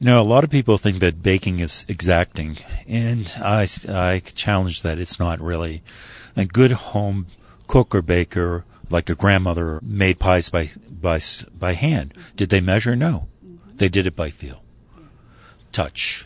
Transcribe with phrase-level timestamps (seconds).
[0.00, 2.56] You know, a lot of people think that baking is exacting,
[2.88, 5.82] and I, I challenge that it's not really.
[6.34, 7.26] A good home
[7.66, 11.20] cook or baker, like a grandmother, made pies by, by,
[11.52, 12.14] by hand.
[12.34, 12.96] Did they measure?
[12.96, 13.28] No.
[13.74, 14.62] They did it by feel,
[15.70, 16.24] touch,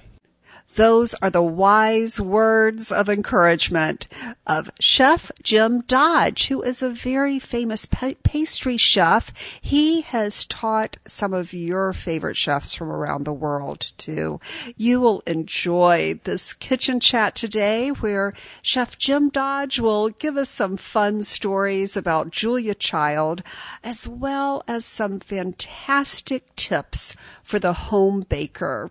[0.77, 4.09] those are the wise words of encouragement
[4.47, 9.33] of Chef Jim Dodge, who is a very famous pa- pastry chef.
[9.61, 14.41] He has taught some of your favorite chefs from around the world too.
[14.77, 20.77] You will enjoy this kitchen chat today where Chef Jim Dodge will give us some
[20.77, 23.43] fun stories about Julia Child
[23.82, 28.91] as well as some fantastic tips for the home baker.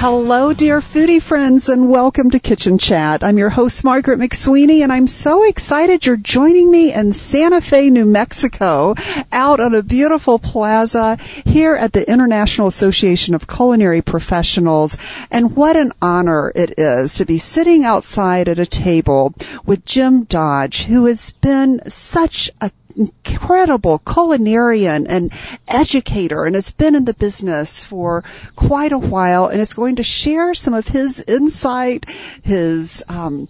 [0.00, 3.24] Hello, dear foodie friends, and welcome to Kitchen Chat.
[3.24, 7.90] I'm your host, Margaret McSweeney, and I'm so excited you're joining me in Santa Fe,
[7.90, 8.94] New Mexico,
[9.32, 14.96] out on a beautiful plaza here at the International Association of Culinary Professionals.
[15.32, 19.34] And what an honor it is to be sitting outside at a table
[19.66, 25.32] with Jim Dodge, who has been such a incredible culinarian and
[25.68, 28.24] educator and has been in the business for
[28.56, 32.08] quite a while and is going to share some of his insight,
[32.42, 33.48] his um,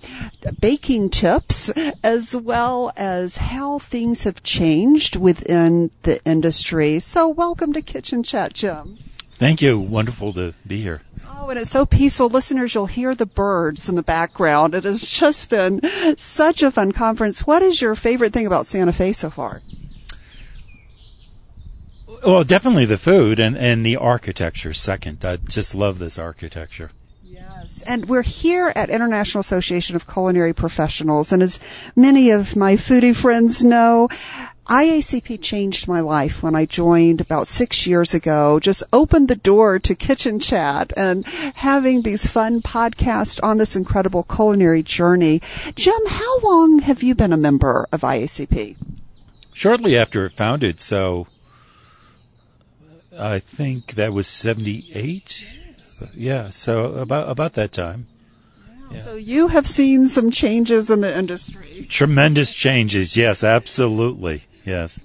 [0.60, 1.70] baking tips,
[2.02, 6.98] as well as how things have changed within the industry.
[6.98, 8.98] So welcome to Kitchen Chat, Jim.
[9.36, 9.78] Thank you.
[9.78, 11.02] Wonderful to be here.
[11.48, 12.28] Oh, and it's so peaceful.
[12.28, 14.74] Listeners, you'll hear the birds in the background.
[14.74, 15.80] It has just been
[16.18, 17.46] such a fun conference.
[17.46, 19.62] What is your favorite thing about Santa Fe so far?
[22.22, 25.24] Well, definitely the food and, and the architecture second.
[25.24, 26.90] I just love this architecture.
[27.22, 27.80] Yes.
[27.86, 31.32] And we're here at International Association of Culinary Professionals.
[31.32, 31.58] And as
[31.96, 34.10] many of my foodie friends know,
[34.68, 39.78] IACP changed my life when I joined about six years ago, just opened the door
[39.78, 45.40] to kitchen chat and having these fun podcasts on this incredible culinary journey.
[45.74, 48.76] Jim, how long have you been a member of IACP?
[49.54, 51.26] Shortly after it founded, so
[53.18, 55.46] I think that was 78.
[56.14, 58.06] Yeah, so about about that time.
[58.90, 59.00] Yeah.
[59.00, 61.86] So you have seen some changes in the industry.
[61.90, 63.16] Tremendous changes.
[63.16, 64.44] Yes, absolutely.
[64.68, 65.00] Yes.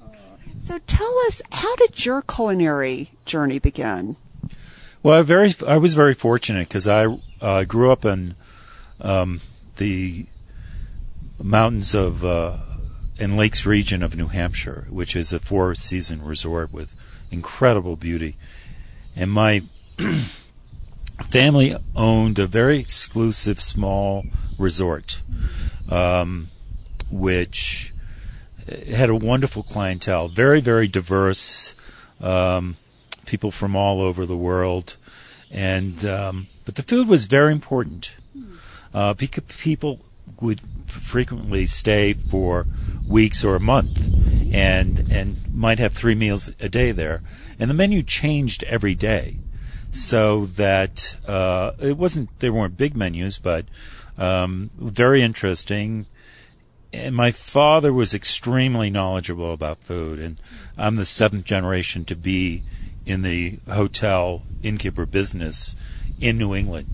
[0.58, 4.18] So tell us, how did your culinary journey begin?
[5.02, 8.36] Well, I very I was very fortunate because I uh, grew up in
[9.00, 9.40] um,
[9.78, 10.26] the
[11.42, 12.58] mountains of uh,
[13.18, 16.94] and lakes region of New Hampshire, which is a four season resort with
[17.32, 18.36] incredible beauty,
[19.16, 19.64] and my
[21.30, 24.26] family owned a very exclusive small
[24.58, 25.22] resort,
[25.90, 26.50] um,
[27.10, 27.93] which
[28.68, 31.76] had a wonderful clientele, very very diverse,
[32.22, 32.78] um,
[33.26, 34.98] people from all over the world,
[35.52, 38.16] and um, but the food was very important.
[38.94, 40.00] Uh, people
[40.40, 42.66] would frequently stay for
[43.08, 44.08] weeks or a month,
[44.54, 47.22] and and might have three meals a day there,
[47.60, 49.38] and the menu changed every day,
[49.92, 53.66] so that uh, it wasn't there weren't big menus, but
[54.18, 56.06] um, very interesting
[56.94, 60.40] and my father was extremely knowledgeable about food, and
[60.78, 62.62] I'm the seventh generation to be
[63.06, 65.76] in the hotel innkeeper business
[66.22, 66.88] in New England.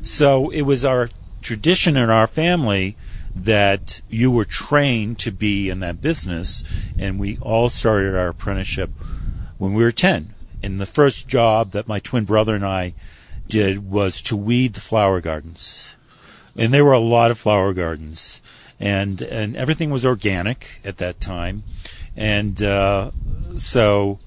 [0.00, 1.10] So it was our
[1.42, 2.96] tradition in our family
[3.34, 6.64] that you were trained to be in that business,
[6.98, 8.90] and we all started our apprenticeship
[9.58, 10.34] when we were 10.
[10.62, 12.94] And the first job that my twin brother and I
[13.46, 15.94] did was to weed the flower gardens.
[16.56, 18.40] And there were a lot of flower gardens
[18.78, 21.62] and and everything was organic at that time,
[22.16, 23.10] and uh,
[23.56, 24.18] so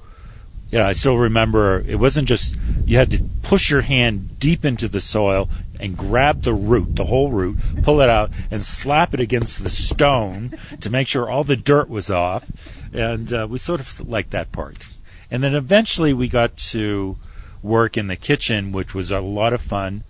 [0.72, 2.56] yeah, I still remember it wasn't just
[2.86, 5.50] you had to push your hand deep into the soil
[5.80, 9.70] and grab the root, the whole root, pull it out, and slap it against the
[9.70, 12.46] stone to make sure all the dirt was off,
[12.94, 14.88] and uh, we sort of liked that part.
[15.32, 17.18] And then eventually we got to
[17.62, 20.04] work in the kitchen, which was a lot of fun.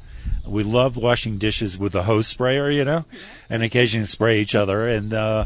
[0.49, 3.05] We loved washing dishes with a hose sprayer, you know,
[3.49, 4.87] and occasionally spray each other.
[4.87, 5.45] And uh,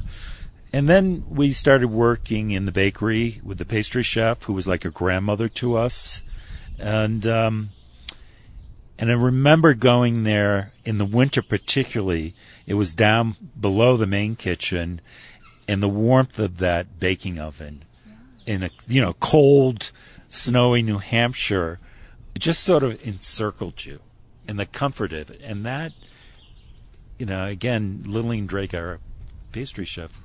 [0.71, 4.85] and then we started working in the bakery with the pastry chef, who was like
[4.85, 6.23] a grandmother to us.
[6.79, 7.69] And um,
[8.97, 12.35] And I remember going there in the winter, particularly.
[12.65, 15.01] It was down below the main kitchen,
[15.67, 17.83] and the warmth of that baking oven
[18.45, 19.91] in a you know cold,
[20.29, 21.79] snowy New Hampshire
[22.38, 23.99] just sort of encircled you,
[24.48, 25.94] and the comfort of it, and that
[27.18, 29.00] you know again, Lillian Drake, our
[29.51, 30.18] pastry chef,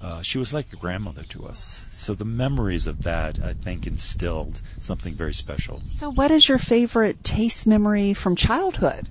[0.00, 1.86] uh, she was like a grandmother to us.
[1.90, 5.80] So the memories of that, I think, instilled something very special.
[5.84, 9.08] So, what is your favorite taste memory from childhood?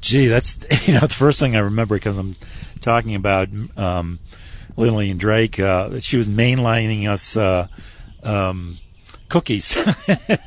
[0.00, 2.34] Gee, that's you know the first thing I remember because I'm
[2.80, 4.18] talking about um,
[4.76, 5.58] Lillian Drake.
[5.58, 7.36] Uh, she was mainlining us.
[7.36, 7.68] Uh,
[8.22, 8.78] um,
[9.28, 9.76] cookies.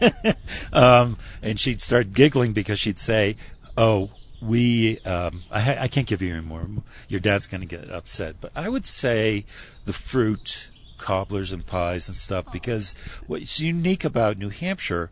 [0.73, 3.35] um, and she'd start giggling because she'd say,
[3.77, 4.11] Oh,
[4.41, 6.67] we um, I, I, can't give you any more.
[7.07, 8.35] Your dad's going to get upset.
[8.39, 9.45] But I would say
[9.85, 12.93] the fruit cobblers and pies and stuff because
[13.27, 15.09] what's unique about New Hampshire,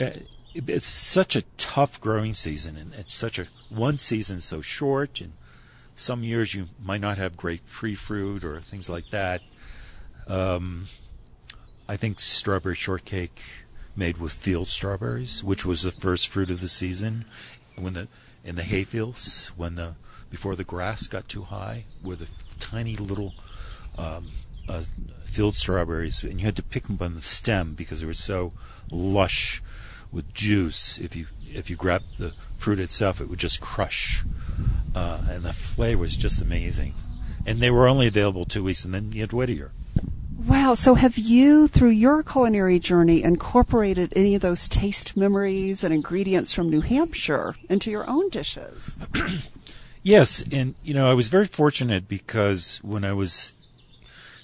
[0.00, 0.10] uh,
[0.54, 5.32] it's such a tough growing season and it's such a one season so short and
[5.94, 9.42] some years you might not have great free fruit or things like that.
[10.26, 10.86] Um,
[11.90, 13.42] I think strawberry shortcake
[13.96, 17.24] made with field strawberries, which was the first fruit of the season,
[17.74, 18.06] when the
[18.44, 19.96] in the hayfields when the
[20.30, 22.28] before the grass got too high were the
[22.60, 23.34] tiny little
[23.98, 24.28] um,
[24.68, 24.84] uh,
[25.24, 28.52] field strawberries, and you had to pick them on the stem because they were so
[28.92, 29.60] lush
[30.12, 30.96] with juice.
[30.96, 34.24] If you if you grabbed the fruit itself, it would just crush,
[34.94, 36.94] uh, and the flavor was just amazing.
[37.44, 39.72] And they were only available two weeks, and then you had to wait a year.
[40.46, 40.72] Wow.
[40.72, 46.50] So have you, through your culinary journey, incorporated any of those taste memories and ingredients
[46.50, 48.98] from New Hampshire into your own dishes?
[50.02, 50.42] yes.
[50.50, 53.52] And, you know, I was very fortunate because when I was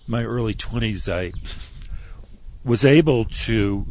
[0.06, 1.32] my early 20s, I
[2.62, 3.86] was able to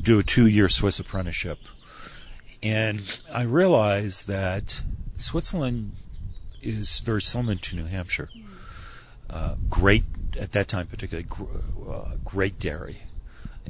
[0.00, 1.58] do a two year Swiss apprenticeship.
[2.62, 4.82] And I realized that
[5.16, 5.96] Switzerland
[6.62, 8.28] is very similar to New Hampshire.
[9.28, 10.04] Uh, great
[10.38, 11.28] at that time, particularly
[11.88, 13.02] uh, great dairy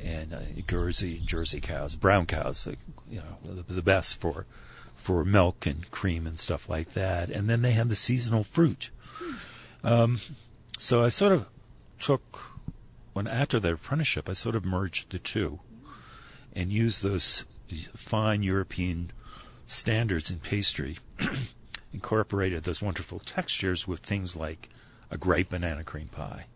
[0.03, 2.69] and uh, Jersey Jersey cows, brown cows,
[3.09, 4.47] you know, the, the best for
[4.95, 7.31] for milk and cream and stuff like that.
[7.31, 8.91] And then they had the seasonal fruit.
[9.83, 10.21] Um,
[10.79, 11.49] so I sort of
[11.99, 12.41] took
[13.13, 15.61] when after the apprenticeship, I sort of merged the two
[16.55, 17.45] and used those
[17.95, 19.13] fine European
[19.67, 20.99] standards in pastry,
[21.93, 24.69] incorporated those wonderful textures with things like
[25.11, 26.47] a great banana cream pie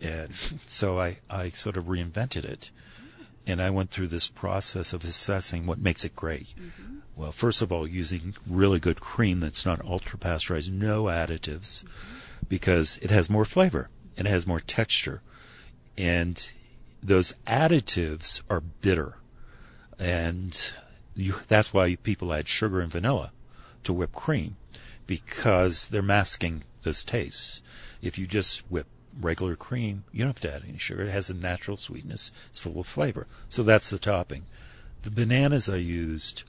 [0.00, 0.32] and
[0.66, 2.70] so I, I sort of reinvented it.
[3.44, 6.54] And I went through this process of assessing what makes it great.
[6.56, 6.98] Mm-hmm.
[7.16, 12.46] Well, first of all, using really good cream that's not ultra pasteurized, no additives, mm-hmm.
[12.48, 15.22] because it has more flavor and it has more texture.
[15.98, 16.52] And
[17.02, 19.16] those additives are bitter.
[19.98, 20.72] And
[21.16, 23.32] you, that's why people add sugar and vanilla
[23.82, 24.56] to whipped cream,
[25.06, 27.60] because they're masking those tastes.
[28.00, 28.86] If you just whip
[29.20, 31.02] regular cream, you don't have to add any sugar.
[31.02, 32.32] It has a natural sweetness.
[32.50, 33.26] It's full of flavor.
[33.48, 34.44] So that's the topping.
[35.02, 36.44] The bananas I used,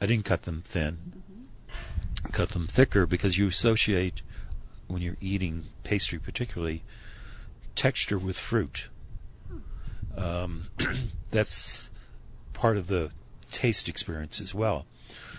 [0.00, 0.98] I didn't cut them thin.
[1.10, 2.30] Mm-hmm.
[2.32, 4.22] Cut them thicker because you associate
[4.86, 6.82] when you're eating pastry, particularly
[7.74, 8.88] texture with fruit.
[10.16, 10.68] Um,
[11.30, 11.90] that's
[12.52, 13.10] part of the
[13.50, 14.86] taste experience as well.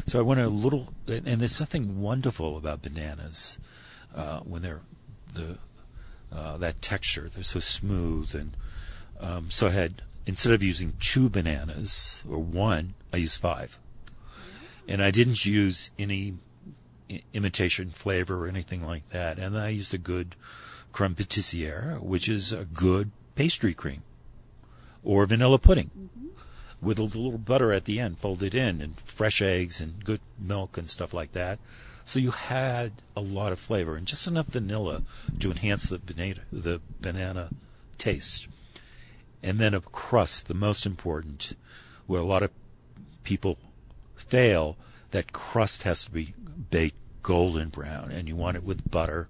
[0.08, 3.58] So I went a little, and there's something wonderful about bananas
[4.16, 4.82] uh, when they're
[5.34, 5.58] the
[6.32, 7.30] uh, that texture.
[7.30, 8.56] They're so smooth, and
[9.20, 13.80] um, so I had instead of using two bananas or one, I used five,
[14.88, 16.36] and I didn't use any
[17.34, 19.40] imitation flavor or anything like that.
[19.40, 20.36] And I used a good
[20.92, 24.04] creme pâtissière, which is a good pastry cream,
[25.04, 26.10] or vanilla pudding.
[26.82, 30.78] With a little butter at the end folded in, and fresh eggs, and good milk,
[30.78, 31.60] and stuff like that.
[32.10, 35.04] So you had a lot of flavor and just enough vanilla
[35.42, 37.50] to enhance the banana, the banana
[38.00, 38.48] taste.
[39.44, 41.56] And then a crust, the most important,
[42.08, 42.50] where a lot of
[43.24, 43.60] people
[44.16, 44.76] fail,
[45.12, 46.34] that crust has to be
[46.72, 49.28] baked golden brown and you want it with butter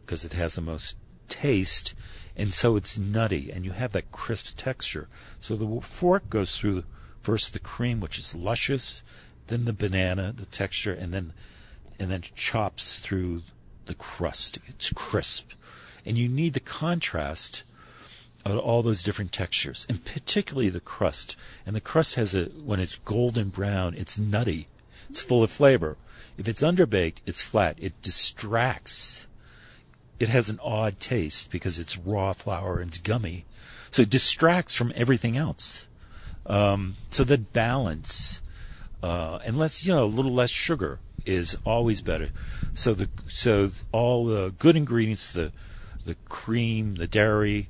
[0.00, 0.96] because it has the most
[1.28, 1.92] taste
[2.38, 5.08] and so it's nutty and you have that crisp texture.
[5.40, 6.84] So the fork goes through
[7.22, 9.02] first the cream, which is luscious,
[9.48, 11.34] then the banana, the texture, and then
[11.98, 13.42] and then chops through
[13.86, 14.58] the crust.
[14.68, 15.52] It's crisp.
[16.06, 17.62] And you need the contrast
[18.44, 21.36] of all those different textures, and particularly the crust.
[21.64, 24.66] And the crust has a, when it's golden brown, it's nutty.
[25.08, 25.96] It's full of flavor.
[26.36, 27.76] If it's underbaked, it's flat.
[27.80, 29.26] It distracts.
[30.20, 33.44] It has an odd taste because it's raw flour and it's gummy.
[33.90, 35.88] So it distracts from everything else.
[36.46, 38.42] Um, so the balance,
[39.02, 42.30] uh, and less, you know, a little less sugar is always better.
[42.74, 45.52] So the so all the good ingredients, the
[46.04, 47.68] the cream, the dairy,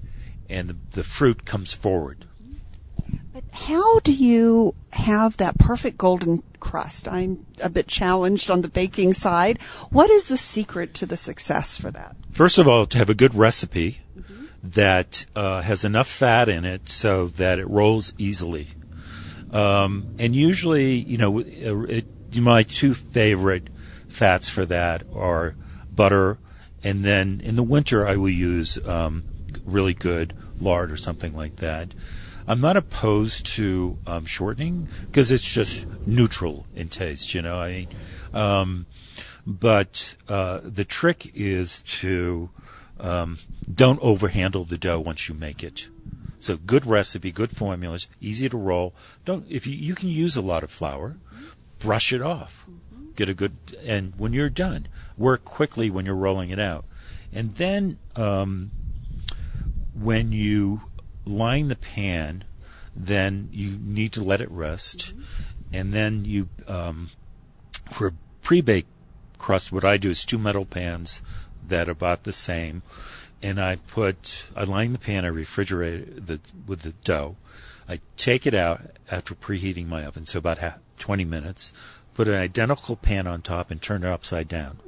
[0.49, 2.25] and the, the fruit comes forward.
[3.33, 7.09] But how do you have that perfect golden crust?
[7.09, 9.61] I'm a bit challenged on the baking side.
[9.91, 12.17] What is the secret to the success for that?
[12.31, 13.99] First of all, to have a good recipe
[14.63, 18.69] that uh, has enough fat in it so that it rolls easily.
[19.53, 22.07] Um, and usually, you know, it,
[22.43, 23.69] my two favorite
[24.09, 25.55] fats for that are
[25.93, 26.39] butter,
[26.83, 29.25] and then in the winter I will use um,
[29.65, 31.95] really good lard or something like that.
[32.47, 37.35] I'm not opposed to um, shortening because it's just neutral in taste.
[37.35, 37.89] You know, I
[38.33, 38.87] um,
[39.47, 42.51] but uh, the trick is to
[43.01, 43.39] um,
[43.73, 45.89] don't overhandle the dough once you make it.
[46.39, 48.95] So good recipe, good formulas, easy to roll.
[49.25, 51.17] Don't if you you can use a lot of flour,
[51.85, 52.67] brush it off.
[53.15, 53.53] Get a good
[53.85, 56.85] and when you're done, work quickly when you're rolling it out,
[57.33, 58.71] and then um,
[59.95, 60.81] when you
[61.25, 62.45] line the pan,
[62.97, 65.13] then you need to let it rest,
[65.73, 67.11] and then you um,
[67.93, 68.89] for pre-baked
[69.39, 71.21] crust, what I do is two metal pans
[71.69, 72.83] that are about the same.
[73.43, 77.37] And I put I line the pan, I refrigerate the with the dough.
[77.87, 81.73] I take it out after preheating my oven, so about half, 20 minutes.
[82.15, 84.79] Put an identical pan on top and turn it upside down.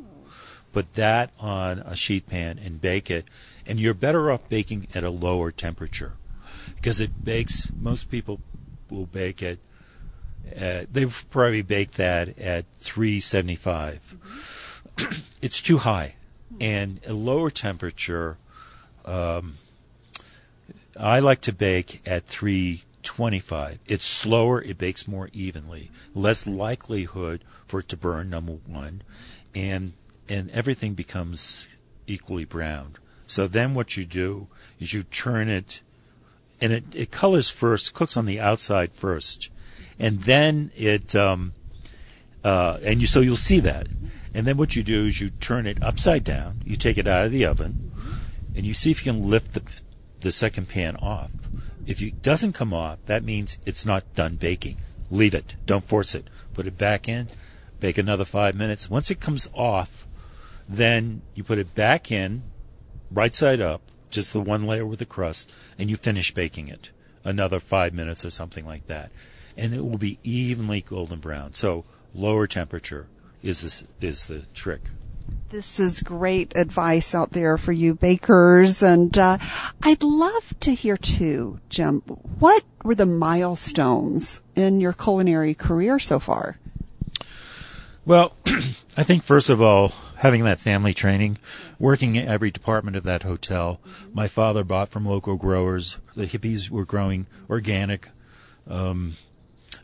[0.72, 3.24] Put that on a sheet pan and bake it.
[3.66, 6.12] And you're better off baking at a lower temperature
[6.76, 7.68] because it bakes.
[7.80, 8.40] Most people
[8.90, 9.58] will bake it.
[10.92, 14.16] They've probably baked that at 375.
[14.96, 15.20] Mm-hmm.
[15.42, 16.14] it's too high,
[16.60, 18.38] and a lower temperature
[19.06, 19.54] um,
[20.98, 22.26] I like to bake at
[23.06, 23.78] 325.
[23.86, 28.30] It's slower, it bakes more evenly, less likelihood for it to burn.
[28.30, 29.02] Number one,
[29.54, 29.92] and
[30.28, 31.68] and everything becomes
[32.06, 32.98] equally browned.
[33.26, 34.48] So then what you do
[34.78, 35.82] is you turn it,
[36.60, 39.50] and it, it colors first, cooks on the outside first,
[39.98, 41.52] and then it um,
[42.44, 43.86] uh, and you so you'll see that,
[44.34, 46.62] and then what you do is you turn it upside down.
[46.64, 47.86] You take it out of the oven
[48.56, 49.62] and you see if you can lift the,
[50.20, 51.30] the second pan off.
[51.86, 54.78] If it doesn't come off, that means it's not done baking.
[55.10, 55.54] Leave it.
[55.66, 56.28] Don't force it.
[56.52, 57.28] Put it back in.
[57.78, 58.90] Bake another five minutes.
[58.90, 60.06] Once it comes off,
[60.68, 62.42] then you put it back in,
[63.10, 66.90] right side up, just the one layer with the crust, and you finish baking it.
[67.22, 69.10] Another five minutes or something like that.
[69.56, 71.52] And it will be evenly golden brown.
[71.52, 73.06] So lower temperature
[73.42, 74.82] is this, is the trick.
[75.50, 78.82] This is great advice out there for you bakers.
[78.82, 79.38] And uh,
[79.80, 86.18] I'd love to hear too, Jim, what were the milestones in your culinary career so
[86.18, 86.58] far?
[88.04, 88.32] Well,
[88.96, 91.38] I think first of all, having that family training,
[91.78, 93.80] working in every department of that hotel.
[94.12, 95.98] My father bought from local growers.
[96.16, 98.08] The hippies were growing organic
[98.68, 99.14] um,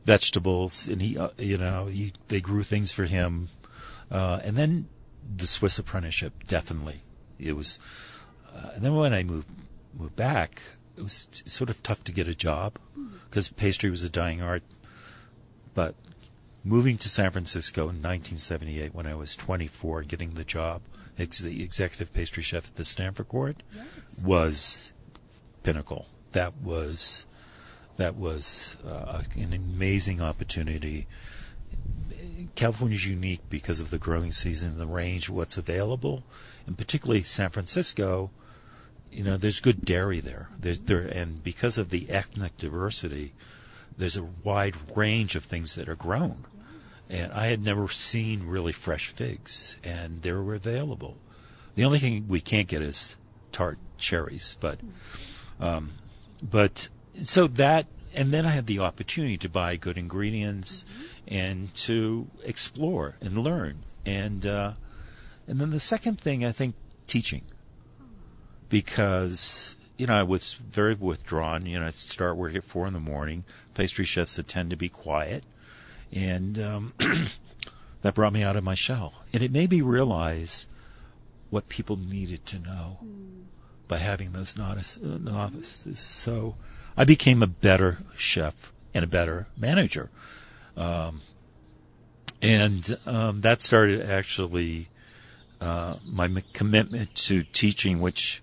[0.04, 3.48] vegetables, and he, uh, you know, he, they grew things for him.
[4.10, 4.88] Uh, and then
[5.36, 7.00] the Swiss apprenticeship, definitely.
[7.38, 7.78] It was,
[8.54, 9.48] uh, and then when I moved
[9.94, 10.62] moved back,
[10.96, 12.78] it was t- sort of tough to get a job
[13.28, 14.62] because pastry was a dying art.
[15.74, 15.94] But
[16.64, 20.82] moving to San Francisco in 1978, when I was 24, getting the job,
[21.18, 23.86] ex- the executive pastry chef at the Stanford Court, yes.
[24.22, 24.92] was
[25.62, 26.06] pinnacle.
[26.32, 27.26] That was
[27.96, 31.06] that was uh, an amazing opportunity
[32.54, 36.22] California is unique because of the growing season, the range, what's available,
[36.66, 38.30] and particularly San Francisco.
[39.10, 40.48] You know, there's good dairy there.
[40.58, 43.32] There's, there, and because of the ethnic diversity,
[43.96, 46.44] there's a wide range of things that are grown.
[47.10, 51.18] And I had never seen really fresh figs, and they were available.
[51.74, 53.16] The only thing we can't get is
[53.50, 54.78] tart cherries, but,
[55.60, 55.92] um,
[56.42, 56.88] but
[57.22, 61.11] so that and then I had the opportunity to buy good ingredients mm-hmm.
[61.32, 63.78] And to explore and learn.
[64.04, 64.72] And uh,
[65.48, 66.74] and then the second thing, I think,
[67.06, 67.42] teaching,
[68.68, 71.64] because you know I was very withdrawn.
[71.66, 73.44] You know, I start work at four in the morning.
[73.74, 75.44] Pastry chefs tend to be quiet,
[76.12, 76.92] and um,
[78.02, 79.14] that brought me out of my shell.
[79.32, 80.66] And it made me realize
[81.48, 82.98] what people needed to know
[83.88, 85.98] by having those novices.
[85.98, 86.56] So
[86.96, 90.10] I became a better chef and a better manager.
[90.76, 91.20] Um,
[92.40, 94.88] and um, that started actually
[95.60, 98.42] uh, my commitment to teaching, which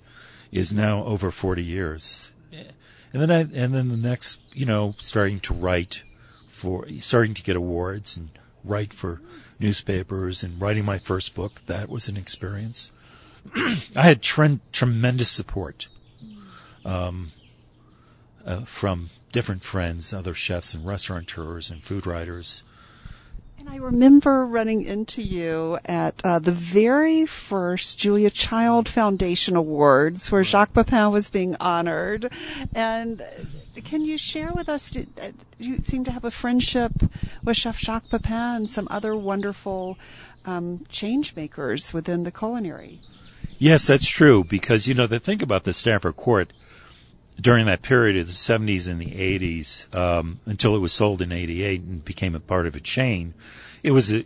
[0.51, 2.31] is now over 40 years.
[2.51, 6.03] and then I and then the next, you know, starting to write
[6.47, 8.29] for starting to get awards and
[8.63, 9.21] write for
[9.59, 11.61] newspapers and writing my first book.
[11.65, 12.91] That was an experience.
[13.55, 15.87] I had tre- tremendous support
[16.85, 17.31] um,
[18.45, 22.63] uh, from different friends, other chefs and restaurateurs and food writers.
[23.59, 30.31] And I remember running into you at uh, the very first Julia Child Foundation Awards,
[30.31, 32.31] where Jacques Pepin was being honored.
[32.73, 33.21] And
[33.83, 34.89] can you share with us?
[34.89, 36.93] Did, uh, you seem to have a friendship
[37.43, 39.97] with Chef Jacques Pepin and some other wonderful
[40.45, 42.99] um, change makers within the culinary.
[43.57, 44.45] Yes, that's true.
[44.45, 46.53] Because you know the thing about the Stanford Court
[47.39, 51.31] during that period of the 70s and the 80s, um, until it was sold in
[51.31, 53.33] 88 and became a part of a chain,
[53.83, 54.25] it was a,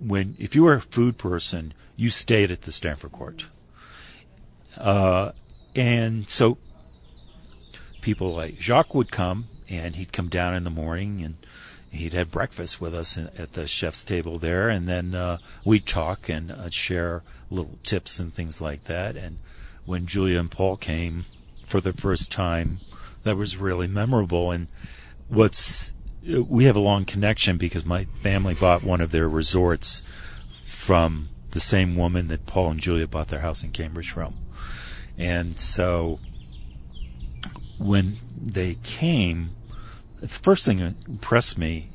[0.00, 3.48] when, if you were a food person, you stayed at the Stanford Court.
[4.76, 5.32] Uh,
[5.74, 6.58] and so
[8.00, 11.36] people like Jacques would come and he'd come down in the morning and
[11.90, 16.28] he'd have breakfast with us at the chef's table there and then uh, we'd talk
[16.28, 19.38] and uh, share little tips and things like that and
[19.86, 21.24] when Julia and Paul came
[21.66, 22.80] for the first time
[23.24, 24.50] that was really memorable.
[24.50, 24.70] And
[25.28, 25.92] what's
[26.26, 30.02] we have a long connection because my family bought one of their resorts
[30.64, 34.34] from the same woman that Paul and Julia bought their house in Cambridge from.
[35.16, 36.18] And so
[37.78, 39.50] when they came,
[40.20, 41.90] the first thing that impressed me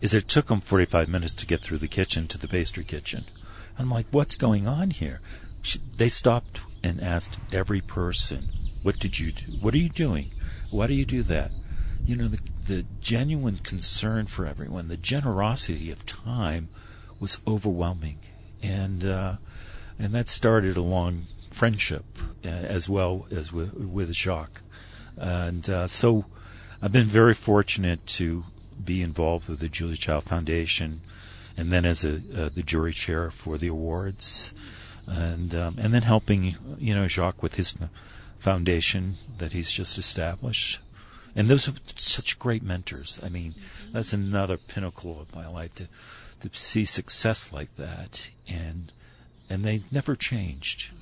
[0.00, 3.24] is it took them 45 minutes to get through the kitchen to the pastry kitchen.
[3.78, 5.20] I'm like, what's going on here?
[5.96, 8.48] They stopped and asked every person
[8.84, 9.46] what did you do?
[9.60, 10.30] What are you doing?
[10.70, 11.52] Why do you do that?
[12.04, 16.68] You know, the, the genuine concern for everyone, the generosity of time
[17.18, 18.18] was overwhelming.
[18.62, 19.36] And, uh,
[19.98, 22.04] and that started a long friendship
[22.44, 24.60] uh, as well as with, with Jacques.
[25.16, 26.26] And uh, so
[26.82, 28.44] I've been very fortunate to
[28.84, 31.00] be involved with the Julia Child Foundation
[31.56, 34.52] and then as a, uh, the jury chair for the awards
[35.06, 37.74] and um, and then helping you know Jacques with his
[38.44, 40.78] foundation that he's just established.
[41.34, 43.18] And those are such great mentors.
[43.24, 43.54] I mean,
[43.90, 45.88] that's another pinnacle of my life to
[46.40, 48.92] to see success like that and
[49.48, 50.92] and they never changed.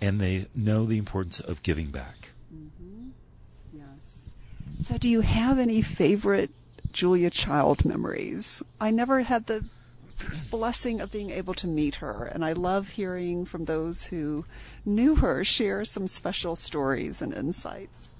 [0.00, 2.30] And they know the importance of giving back.
[2.54, 3.10] Mm-hmm.
[3.72, 4.32] Yes.
[4.80, 6.50] So do you have any favorite
[6.92, 8.62] Julia Child memories?
[8.80, 9.64] I never had the
[10.50, 12.24] blessing of being able to meet her.
[12.24, 14.44] And I love hearing from those who
[14.84, 18.10] knew her share some special stories and insights.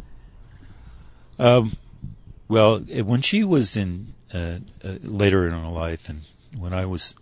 [1.38, 1.77] Um,
[2.49, 6.23] well, when she was in uh, uh, later in her life, and
[6.57, 7.15] when I was,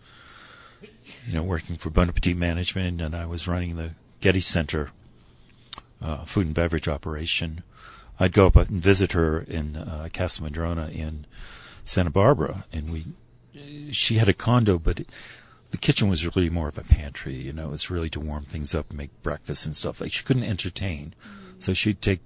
[1.26, 4.90] you know, working for Bon Appetit Management, and I was running the Getty Center
[6.00, 7.62] uh, food and beverage operation,
[8.18, 11.26] I'd go up and visit her in uh, Casa Madrona in
[11.84, 13.06] Santa Barbara, and we
[13.90, 15.08] she had a condo, but it,
[15.70, 17.34] the kitchen was really more of a pantry.
[17.34, 20.00] You know, it was really to warm things up and make breakfast and stuff.
[20.00, 21.60] Like she couldn't entertain, mm-hmm.
[21.60, 22.20] so she'd take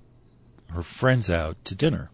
[0.70, 2.10] her friends out to dinner,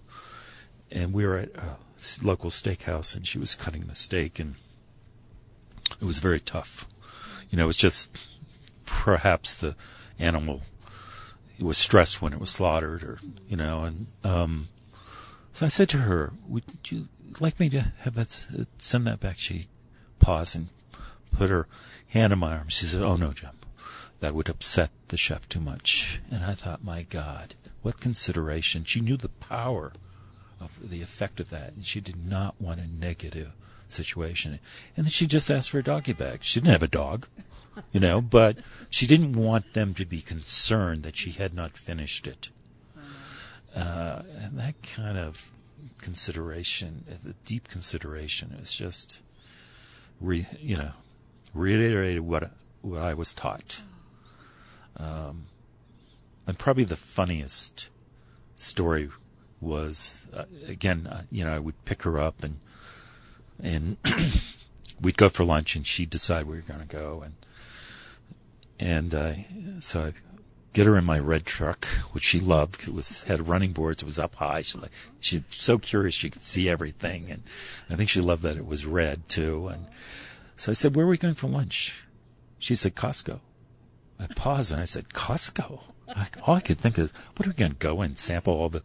[0.91, 1.77] and we were at a
[2.23, 4.57] local steakhouse, and she was cutting the steak, and
[6.01, 6.87] it was very tough.
[7.51, 8.17] You know, it was just
[8.85, 9.77] perhaps the
[10.19, 10.63] animal
[11.61, 13.19] was stressed when it was slaughtered, or
[13.49, 14.69] you know, and um,
[15.53, 17.09] so I said to her, "Would you
[17.39, 18.47] like me to have that
[18.79, 19.69] send that back?" She
[20.19, 20.69] paused and
[21.33, 21.67] put her
[22.09, 22.69] hand on my arm.
[22.69, 23.51] She said, "Oh no, Jim,
[24.21, 28.85] that would upset the chef too much." And I thought, my God, what consideration!
[28.85, 29.93] She knew the power
[30.61, 33.53] of the effect of that, and she did not want a negative
[33.89, 34.61] situation.
[34.97, 36.41] And then she just asked for a doggy bag.
[36.43, 37.27] She didn't have a dog,
[37.93, 38.59] you know, but
[38.91, 42.51] she didn't want them to be concerned that she had not finished it.
[43.75, 45.53] Uh, and that kind of
[46.01, 49.21] consideration, the deep consideration, is just,
[50.21, 50.93] re, you know,
[51.55, 52.51] reiterated what
[52.83, 53.83] what I was taught.
[54.97, 55.47] Um,
[56.47, 57.91] and probably the funniest
[58.57, 59.11] story
[59.61, 62.59] was uh, again, uh, you know, I would pick her up and
[63.63, 63.97] and
[65.01, 67.35] we'd go for lunch, and she'd decide where we were going to go, and
[68.79, 69.35] and uh,
[69.81, 70.13] so I
[70.73, 72.87] get her in my red truck, which she loved.
[72.87, 74.03] It was had running boards.
[74.03, 74.63] It was up high.
[74.63, 77.43] She like she's so curious she could see everything, and
[77.89, 79.69] I think she loved that it was red too.
[79.69, 79.87] And
[80.57, 82.05] so I said, "Where are we going for lunch?"
[82.59, 83.41] She said, "Costco."
[84.19, 87.55] I paused and I said, "Costco." I, all I could think is, "What are we
[87.55, 88.83] going to go and sample all the?"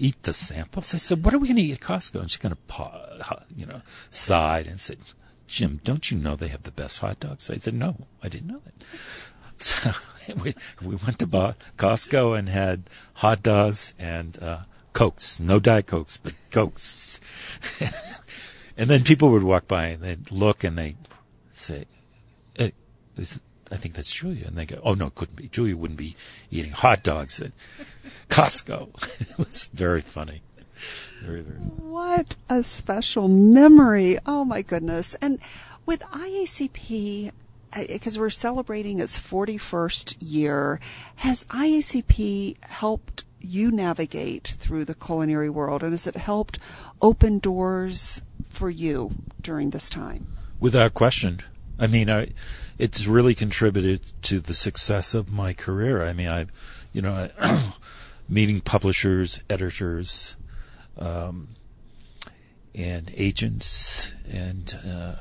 [0.00, 0.94] Eat the samples.
[0.94, 3.66] I said, "What are we going to eat at Costco?" And she kind of, you
[3.66, 4.98] know, sighed and said,
[5.48, 8.46] "Jim, don't you know they have the best hot dogs?" I said, "No, I didn't
[8.46, 8.86] know that."
[9.58, 9.90] So
[10.42, 11.26] we we went to
[11.76, 14.60] Costco and had hot dogs and uh,
[14.92, 17.20] cokes, no diet cokes, but cokes.
[18.76, 20.96] and then people would walk by and they'd look and they'd
[21.50, 21.86] say,
[22.54, 22.72] hey,
[23.70, 24.46] I think that's Julia.
[24.46, 25.48] And they go, oh no, it couldn't be.
[25.48, 26.16] Julia wouldn't be
[26.50, 27.52] eating hot dogs at
[28.28, 28.88] Costco.
[29.30, 30.42] it was very funny.
[31.22, 31.70] Very, very funny.
[31.76, 34.18] What a special memory.
[34.26, 35.14] Oh my goodness.
[35.20, 35.38] And
[35.84, 37.32] with IACP,
[37.72, 40.80] because we're celebrating its 41st year,
[41.16, 46.58] has IACP helped you navigate through the culinary world and has it helped
[47.00, 50.26] open doors for you during this time?
[50.60, 51.42] Without question.
[51.78, 52.28] I mean, I,
[52.78, 56.02] it's really contributed to the success of my career.
[56.02, 56.46] I mean, I,
[56.92, 57.72] you know, I,
[58.28, 60.34] meeting publishers, editors,
[60.98, 61.48] um,
[62.74, 65.14] and agents, and uh,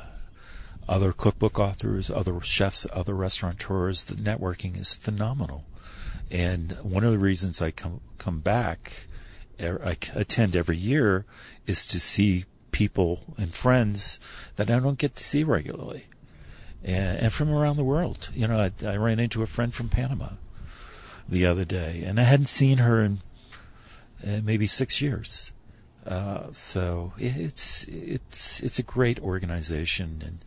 [0.88, 4.06] other cookbook authors, other chefs, other restaurateurs.
[4.06, 5.66] The networking is phenomenal.
[6.30, 9.08] And one of the reasons I come come back,
[9.62, 11.26] er, I attend every year,
[11.66, 14.20] is to see people and friends
[14.56, 16.06] that I don't get to see regularly,
[16.84, 18.30] and, and from around the world.
[18.34, 20.32] You know, I, I, ran into a friend from Panama
[21.28, 23.20] the other day, and I hadn't seen her in
[24.26, 25.54] uh, maybe six years.
[26.06, 30.40] Uh, so it's it's it's a great organization, and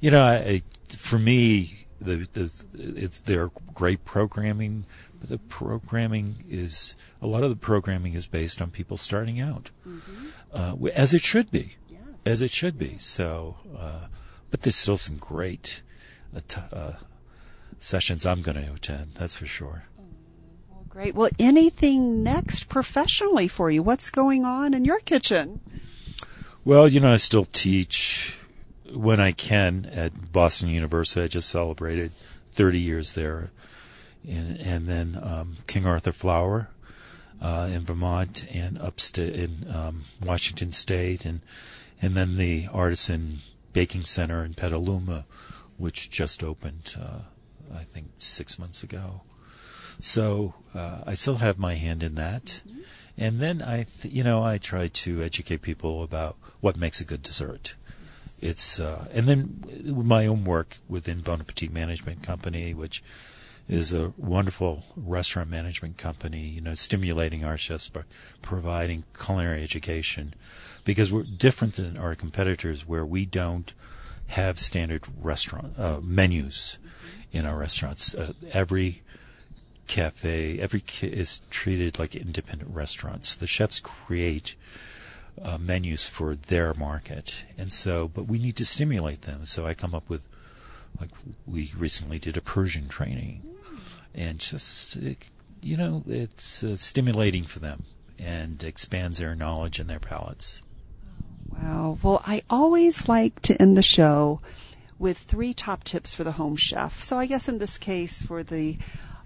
[0.00, 4.84] you know, I, for me, the the it's they're great programming
[5.20, 9.70] but the programming is a lot of the programming is based on people starting out,
[9.86, 10.26] mm-hmm.
[10.52, 12.00] uh, as it should be, yes.
[12.24, 12.96] as it should be.
[12.98, 14.06] So, uh,
[14.50, 15.82] but there's still some great
[16.34, 16.92] uh, t- uh,
[17.80, 19.14] sessions I'm going to attend.
[19.14, 19.84] That's for sure.
[20.70, 21.14] Well, great.
[21.14, 23.82] Well, anything next professionally for you?
[23.82, 25.60] What's going on in your kitchen?
[26.64, 28.37] Well, you know, I still teach
[28.92, 31.22] when I can at Boston University.
[31.22, 32.12] I just celebrated
[32.52, 33.50] 30 years there
[34.26, 36.68] and, and then um, King Arthur Flour
[37.40, 41.40] uh, in Vermont and upstate in um, Washington State, and
[42.00, 43.38] and then the Artisan
[43.72, 45.26] Baking Center in Petaluma,
[45.76, 47.20] which just opened, uh,
[47.74, 49.22] I think, six months ago.
[50.00, 52.80] So uh, I still have my hand in that, mm-hmm.
[53.16, 57.04] and then I, th- you know, I try to educate people about what makes a
[57.04, 57.74] good dessert.
[58.40, 63.02] It's uh, and then my own work within Bon Appetit Management Company, which
[63.68, 68.02] is a wonderful restaurant management company, you know, stimulating our chefs by
[68.40, 70.34] providing culinary education
[70.84, 73.74] because we're different than our competitors where we don't
[74.28, 76.78] have standard restaurant uh, menus
[77.30, 78.14] in our restaurants.
[78.14, 79.02] Uh, every
[79.86, 83.34] cafe, every ca- is treated like independent restaurants.
[83.34, 84.54] The chefs create
[85.42, 89.44] uh, menus for their market, and so, but we need to stimulate them.
[89.44, 90.26] So I come up with,
[91.00, 91.10] like,
[91.46, 93.42] we recently did a Persian training
[94.18, 94.96] and just
[95.62, 97.84] you know it's uh, stimulating for them
[98.18, 100.62] and expands their knowledge and their palates.
[101.50, 101.98] Wow.
[102.02, 104.40] Well, I always like to end the show
[104.98, 107.02] with three top tips for the home chef.
[107.02, 108.76] So I guess in this case for the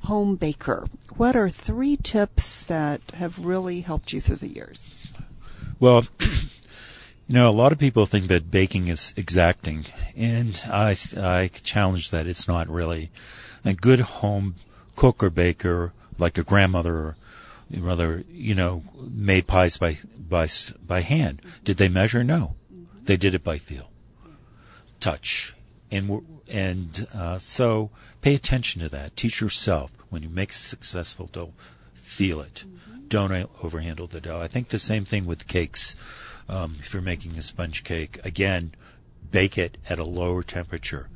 [0.02, 5.01] home baker, what are three tips that have really helped you through the years?
[5.82, 11.48] Well, you know, a lot of people think that baking is exacting, and I I
[11.48, 13.10] challenge that it's not really.
[13.64, 14.54] A good home
[14.94, 17.16] cook or baker, like a grandmother or
[17.76, 20.46] rather, you know, made pies by by
[20.86, 21.42] by hand.
[21.64, 22.22] Did they measure?
[22.22, 22.54] No,
[23.02, 23.90] they did it by feel,
[25.00, 25.52] touch,
[25.90, 27.90] and and uh, so
[28.20, 29.16] pay attention to that.
[29.16, 31.54] Teach yourself when you make successful dough,
[31.94, 32.62] feel it.
[32.68, 32.91] Mm-hmm.
[33.12, 34.40] Don't overhandle the dough.
[34.40, 35.96] I think the same thing with cakes.
[36.48, 38.74] Um, if you're making a sponge cake, again,
[39.30, 41.10] bake it at a lower temperature,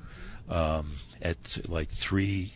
[0.47, 2.53] um, at like three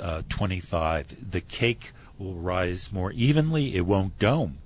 [0.00, 3.76] uh, 25, the cake will rise more evenly.
[3.76, 4.56] It won't dome.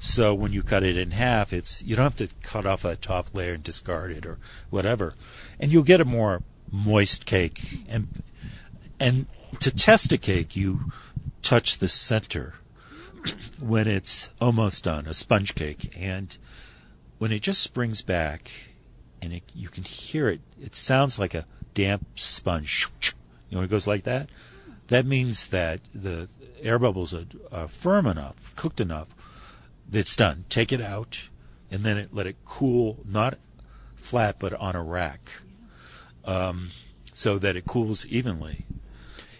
[0.00, 3.00] So when you cut it in half, it's you don't have to cut off that
[3.00, 5.14] top layer and discard it or whatever,
[5.60, 7.84] and you'll get a more moist cake.
[7.88, 8.24] And
[8.98, 9.26] and
[9.60, 10.90] to test a cake, you
[11.40, 12.54] touch the center
[13.60, 16.36] when it's almost done, a sponge cake, and
[17.18, 18.50] when it just springs back,
[19.20, 20.40] and it, you can hear it.
[20.60, 22.88] It sounds like a damp sponge
[23.52, 24.30] you know, it goes like that.
[24.88, 26.30] That means that the
[26.62, 29.08] air bubbles are, are firm enough, cooked enough,
[29.92, 30.46] it's done.
[30.48, 31.28] Take it out,
[31.70, 33.38] and then it, let it cool, not
[33.94, 35.42] flat, but on a rack,
[36.24, 36.70] um,
[37.12, 38.64] so that it cools evenly.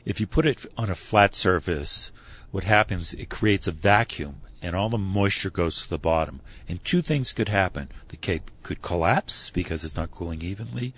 [0.05, 2.13] If you put it on a flat surface,
[2.53, 3.13] what happens?
[3.15, 6.41] It creates a vacuum, and all the moisture goes to the bottom.
[6.69, 10.95] And two things could happen: the cake could collapse because it's not cooling evenly,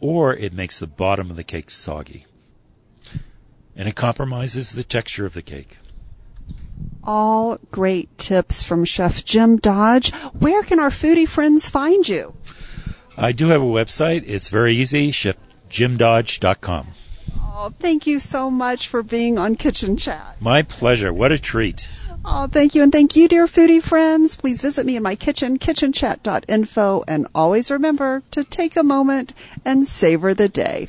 [0.00, 2.26] or it makes the bottom of the cake soggy.
[3.76, 5.78] and it compromises the texture of the cake.
[7.02, 10.12] All great tips from Chef Jim Dodge.
[10.38, 12.34] Where can our foodie friends find you?
[13.16, 14.24] I do have a website.
[14.26, 16.88] It's very easy, chefjimdodge.com.
[17.62, 20.38] Oh, thank you so much for being on Kitchen Chat.
[20.40, 21.12] My pleasure.
[21.12, 21.90] What a treat.
[22.24, 22.82] Oh, thank you.
[22.82, 24.38] And thank you, dear foodie friends.
[24.38, 27.04] Please visit me in my kitchen, kitchenchat.info.
[27.06, 30.88] And always remember to take a moment and savor the day.